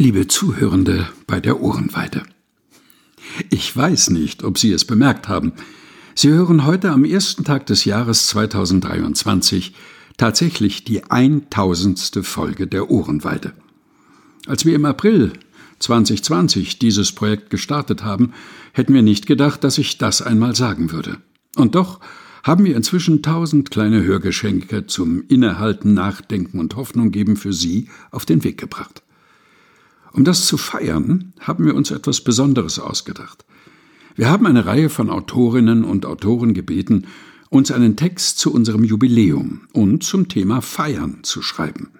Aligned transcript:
Liebe 0.00 0.26
Zuhörende 0.26 1.10
bei 1.26 1.40
der 1.40 1.60
Ohrenweide. 1.60 2.22
Ich 3.50 3.76
weiß 3.76 4.08
nicht, 4.08 4.44
ob 4.44 4.56
Sie 4.56 4.72
es 4.72 4.86
bemerkt 4.86 5.28
haben. 5.28 5.52
Sie 6.14 6.30
hören 6.30 6.64
heute 6.64 6.90
am 6.90 7.04
ersten 7.04 7.44
Tag 7.44 7.66
des 7.66 7.84
Jahres 7.84 8.28
2023 8.28 9.74
tatsächlich 10.16 10.84
die 10.84 11.04
1000. 11.04 12.20
Folge 12.22 12.66
der 12.66 12.90
Ohrenweide. 12.90 13.52
Als 14.46 14.64
wir 14.64 14.74
im 14.74 14.86
April 14.86 15.34
2020 15.80 16.78
dieses 16.78 17.12
Projekt 17.12 17.50
gestartet 17.50 18.02
haben, 18.02 18.32
hätten 18.72 18.94
wir 18.94 19.02
nicht 19.02 19.26
gedacht, 19.26 19.64
dass 19.64 19.76
ich 19.76 19.98
das 19.98 20.22
einmal 20.22 20.56
sagen 20.56 20.92
würde. 20.92 21.18
Und 21.56 21.74
doch 21.74 22.00
haben 22.42 22.64
wir 22.64 22.74
inzwischen 22.74 23.20
tausend 23.20 23.70
kleine 23.70 24.02
Hörgeschenke 24.02 24.86
zum 24.86 25.24
Innehalten, 25.28 25.92
Nachdenken 25.92 26.58
und 26.58 26.74
Hoffnung 26.76 27.10
geben 27.10 27.36
für 27.36 27.52
Sie 27.52 27.90
auf 28.10 28.24
den 28.24 28.44
Weg 28.44 28.56
gebracht. 28.56 29.02
Um 30.12 30.24
das 30.24 30.46
zu 30.46 30.56
feiern, 30.56 31.32
haben 31.40 31.64
wir 31.64 31.74
uns 31.74 31.90
etwas 31.90 32.20
Besonderes 32.22 32.78
ausgedacht. 32.78 33.44
Wir 34.16 34.28
haben 34.28 34.46
eine 34.46 34.66
Reihe 34.66 34.90
von 34.90 35.08
Autorinnen 35.08 35.84
und 35.84 36.04
Autoren 36.04 36.52
gebeten, 36.52 37.06
uns 37.48 37.70
einen 37.70 37.96
Text 37.96 38.38
zu 38.38 38.52
unserem 38.52 38.84
Jubiläum 38.84 39.62
und 39.72 40.02
zum 40.02 40.28
Thema 40.28 40.60
Feiern 40.60 41.18
zu 41.22 41.42
schreiben. 41.42 41.90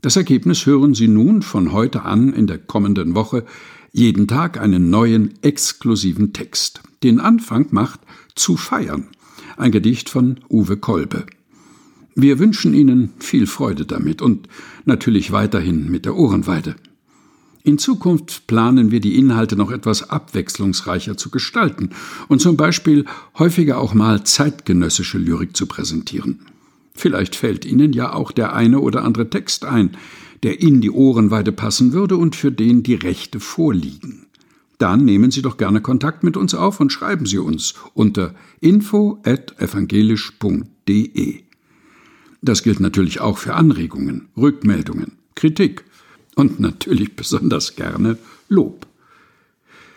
Das 0.00 0.16
Ergebnis 0.16 0.66
hören 0.66 0.94
Sie 0.94 1.08
nun 1.08 1.42
von 1.42 1.72
heute 1.72 2.02
an 2.02 2.32
in 2.34 2.46
der 2.46 2.58
kommenden 2.58 3.14
Woche 3.14 3.44
jeden 3.92 4.26
Tag 4.28 4.60
einen 4.60 4.90
neuen 4.90 5.32
exklusiven 5.42 6.32
Text. 6.32 6.82
Den 7.02 7.20
Anfang 7.20 7.68
macht 7.70 8.00
Zu 8.34 8.56
feiern, 8.56 9.08
ein 9.56 9.70
Gedicht 9.70 10.10
von 10.10 10.40
Uwe 10.50 10.76
Kolbe. 10.76 11.24
Wir 12.14 12.38
wünschen 12.38 12.74
Ihnen 12.74 13.10
viel 13.18 13.46
Freude 13.46 13.86
damit 13.86 14.20
und 14.20 14.48
natürlich 14.84 15.32
weiterhin 15.32 15.90
mit 15.90 16.04
der 16.04 16.16
Ohrenweide. 16.16 16.76
In 17.66 17.78
Zukunft 17.78 18.46
planen 18.46 18.90
wir 18.90 19.00
die 19.00 19.16
Inhalte 19.16 19.56
noch 19.56 19.70
etwas 19.70 20.10
abwechslungsreicher 20.10 21.16
zu 21.16 21.30
gestalten 21.30 21.88
und 22.28 22.42
zum 22.42 22.58
Beispiel 22.58 23.06
häufiger 23.38 23.78
auch 23.78 23.94
mal 23.94 24.22
zeitgenössische 24.22 25.16
Lyrik 25.16 25.56
zu 25.56 25.64
präsentieren. 25.64 26.40
Vielleicht 26.94 27.34
fällt 27.34 27.64
Ihnen 27.64 27.94
ja 27.94 28.12
auch 28.12 28.32
der 28.32 28.52
eine 28.52 28.80
oder 28.80 29.02
andere 29.02 29.30
Text 29.30 29.64
ein, 29.64 29.96
der 30.42 30.60
in 30.60 30.82
die 30.82 30.90
Ohrenweide 30.90 31.52
passen 31.52 31.94
würde 31.94 32.18
und 32.18 32.36
für 32.36 32.52
den 32.52 32.82
die 32.82 32.96
Rechte 32.96 33.40
vorliegen. 33.40 34.26
Dann 34.76 35.06
nehmen 35.06 35.30
Sie 35.30 35.40
doch 35.40 35.56
gerne 35.56 35.80
Kontakt 35.80 36.22
mit 36.22 36.36
uns 36.36 36.54
auf 36.54 36.80
und 36.80 36.92
schreiben 36.92 37.24
Sie 37.24 37.38
uns 37.38 37.72
unter 37.94 38.34
info@evangelisch.de. 38.60 41.40
Das 42.42 42.62
gilt 42.62 42.80
natürlich 42.80 43.22
auch 43.22 43.38
für 43.38 43.54
Anregungen, 43.54 44.28
Rückmeldungen, 44.36 45.12
Kritik 45.34 45.86
und 46.34 46.60
natürlich 46.60 47.16
besonders 47.16 47.76
gerne 47.76 48.18
Lob. 48.48 48.86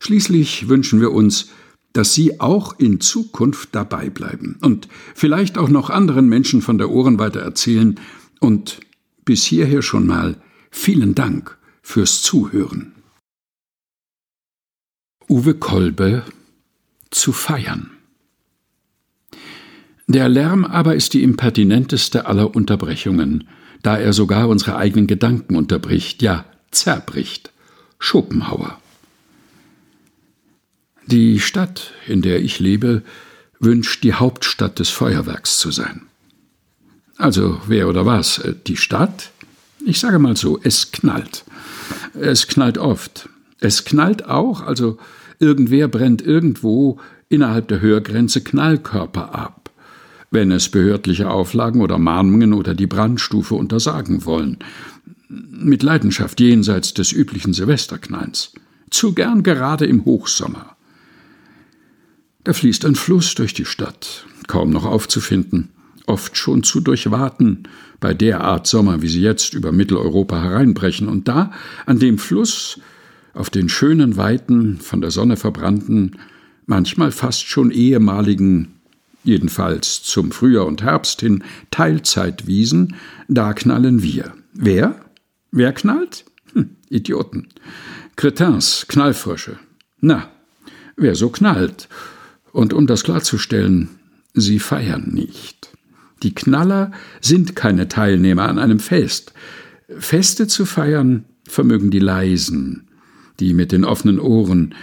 Schließlich 0.00 0.68
wünschen 0.68 1.00
wir 1.00 1.12
uns, 1.12 1.50
dass 1.92 2.14
Sie 2.14 2.40
auch 2.40 2.78
in 2.78 3.00
Zukunft 3.00 3.70
dabei 3.72 4.10
bleiben 4.10 4.56
und 4.62 4.88
vielleicht 5.14 5.58
auch 5.58 5.68
noch 5.68 5.90
anderen 5.90 6.28
Menschen 6.28 6.62
von 6.62 6.78
der 6.78 6.90
Ohrenweite 6.90 7.40
erzählen 7.40 7.98
und 8.38 8.80
bis 9.24 9.44
hierher 9.44 9.82
schon 9.82 10.06
mal 10.06 10.40
vielen 10.70 11.14
Dank 11.14 11.58
fürs 11.82 12.22
Zuhören. 12.22 12.92
Uwe 15.28 15.54
Kolbe 15.54 16.24
zu 17.10 17.32
feiern. 17.32 17.90
Der 20.10 20.28
Lärm 20.28 20.64
aber 20.64 20.96
ist 20.96 21.14
die 21.14 21.22
impertinenteste 21.22 22.26
aller 22.26 22.56
Unterbrechungen, 22.56 23.46
da 23.84 23.96
er 23.96 24.12
sogar 24.12 24.48
unsere 24.48 24.76
eigenen 24.76 25.06
Gedanken 25.06 25.54
unterbricht, 25.54 26.20
ja 26.20 26.46
zerbricht. 26.72 27.52
Schopenhauer. 28.00 28.80
Die 31.06 31.38
Stadt, 31.38 31.92
in 32.08 32.22
der 32.22 32.42
ich 32.42 32.58
lebe, 32.58 33.02
wünscht 33.60 34.02
die 34.02 34.14
Hauptstadt 34.14 34.80
des 34.80 34.88
Feuerwerks 34.88 35.58
zu 35.58 35.70
sein. 35.70 36.02
Also 37.16 37.60
wer 37.68 37.88
oder 37.88 38.04
was? 38.04 38.42
Die 38.66 38.76
Stadt? 38.76 39.30
Ich 39.86 40.00
sage 40.00 40.18
mal 40.18 40.36
so, 40.36 40.58
es 40.60 40.90
knallt. 40.90 41.44
Es 42.14 42.48
knallt 42.48 42.78
oft. 42.78 43.28
Es 43.60 43.84
knallt 43.84 44.24
auch, 44.24 44.62
also 44.62 44.98
irgendwer 45.38 45.86
brennt 45.86 46.20
irgendwo 46.20 46.98
innerhalb 47.28 47.68
der 47.68 47.80
Hörgrenze 47.80 48.40
Knallkörper 48.40 49.36
ab 49.36 49.60
wenn 50.30 50.50
es 50.52 50.68
behördliche 50.68 51.30
Auflagen 51.30 51.80
oder 51.80 51.98
Mahnungen 51.98 52.52
oder 52.52 52.74
die 52.74 52.86
Brandstufe 52.86 53.54
untersagen 53.54 54.24
wollen. 54.24 54.58
Mit 55.28 55.82
Leidenschaft 55.82 56.40
jenseits 56.40 56.94
des 56.94 57.12
üblichen 57.12 57.52
Silvesterknalls. 57.52 58.52
Zu 58.90 59.12
gern 59.14 59.42
gerade 59.42 59.86
im 59.86 60.04
Hochsommer. 60.04 60.76
Da 62.44 62.52
fließt 62.52 62.84
ein 62.86 62.94
Fluss 62.94 63.34
durch 63.34 63.54
die 63.54 63.64
Stadt, 63.64 64.24
kaum 64.46 64.70
noch 64.70 64.86
aufzufinden, 64.86 65.68
oft 66.06 66.36
schon 66.36 66.62
zu 66.62 66.80
durchwaten, 66.80 67.64
bei 68.00 68.14
der 68.14 68.40
Art 68.40 68.66
Sommer, 68.66 69.02
wie 69.02 69.08
sie 69.08 69.20
jetzt 69.20 69.52
über 69.52 69.72
Mitteleuropa 69.72 70.42
hereinbrechen, 70.42 71.06
und 71.06 71.28
da, 71.28 71.52
an 71.84 71.98
dem 71.98 72.18
Fluss, 72.18 72.80
auf 73.34 73.50
den 73.50 73.68
schönen 73.68 74.16
Weiten, 74.16 74.78
von 74.78 75.00
der 75.00 75.10
Sonne 75.10 75.36
verbrannten, 75.36 76.16
manchmal 76.66 77.12
fast 77.12 77.46
schon 77.46 77.70
ehemaligen 77.70 78.79
jedenfalls 79.24 80.02
zum 80.02 80.32
Frühjahr 80.32 80.66
und 80.66 80.82
Herbst 80.82 81.20
hin, 81.20 81.44
Teilzeitwiesen, 81.70 82.96
da 83.28 83.52
knallen 83.52 84.02
wir. 84.02 84.32
Wer? 84.52 85.00
Wer 85.50 85.72
knallt? 85.72 86.24
Hm, 86.52 86.76
Idioten. 86.88 87.48
Cretins, 88.16 88.86
Knallfrösche. 88.88 89.58
Na, 90.00 90.28
wer 90.96 91.14
so 91.14 91.30
knallt? 91.30 91.88
Und 92.52 92.72
um 92.72 92.86
das 92.86 93.04
klarzustellen, 93.04 93.88
sie 94.34 94.58
feiern 94.58 95.10
nicht. 95.12 95.70
Die 96.22 96.34
Knaller 96.34 96.92
sind 97.20 97.56
keine 97.56 97.88
Teilnehmer 97.88 98.48
an 98.48 98.58
einem 98.58 98.80
Fest. 98.80 99.32
Feste 99.98 100.46
zu 100.46 100.66
feiern 100.66 101.24
vermögen 101.44 101.90
die 101.90 101.98
Leisen, 101.98 102.88
die 103.40 103.54
mit 103.54 103.72
den 103.72 103.84
offenen 103.84 104.20
Ohren, 104.20 104.74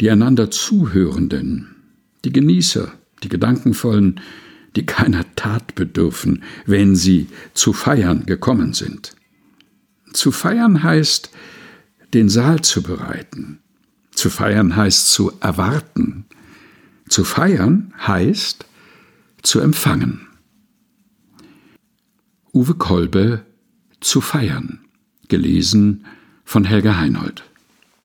die 0.00 0.10
einander 0.10 0.50
Zuhörenden, 0.50 1.76
die 2.24 2.32
Genießer, 2.32 2.92
die 3.22 3.28
Gedankenvollen, 3.28 4.20
die 4.76 4.86
keiner 4.86 5.24
Tat 5.36 5.74
bedürfen, 5.74 6.42
wenn 6.66 6.96
sie 6.96 7.28
zu 7.54 7.72
feiern 7.72 8.26
gekommen 8.26 8.72
sind. 8.72 9.14
Zu 10.12 10.30
feiern 10.30 10.82
heißt, 10.82 11.30
den 12.14 12.28
Saal 12.28 12.62
zu 12.62 12.82
bereiten. 12.82 13.60
Zu 14.12 14.30
feiern 14.30 14.76
heißt 14.76 15.10
zu 15.10 15.32
erwarten. 15.40 16.26
Zu 17.08 17.24
feiern 17.24 17.92
heißt 18.06 18.66
zu 19.42 19.60
empfangen. 19.60 20.28
Uwe 22.54 22.74
Kolbe 22.74 23.46
Zu 24.00 24.20
feiern, 24.20 24.80
gelesen 25.28 26.04
von 26.44 26.64
Helga 26.64 26.98
Heinold. 26.98 27.44